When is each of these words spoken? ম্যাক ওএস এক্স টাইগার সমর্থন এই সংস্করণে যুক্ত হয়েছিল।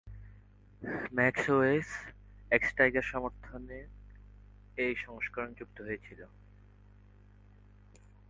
ম্যাক 1.13 1.37
ওএস 1.49 1.89
এক্স 2.51 2.69
টাইগার 2.77 3.05
সমর্থন 3.11 3.61
এই 4.77 4.93
সংস্করণে 4.95 5.53
যুক্ত 5.59 5.77
হয়েছিল। 5.81 6.21